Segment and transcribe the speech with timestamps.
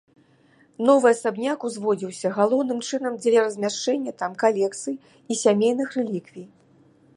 [0.87, 6.47] Новы асабняк узводзіўся, галоўным чынам, дзеля размяшчэння там калекцый і сямейных рэліквій.